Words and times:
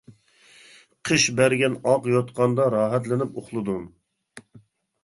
قىش 1.09 1.25
بەرگەن 1.41 1.75
ئاق 1.91 2.09
يۇتقاندا، 2.15 2.67
راھەتلىنىپ 2.77 3.39
ئۇخلىدىم. 3.43 3.87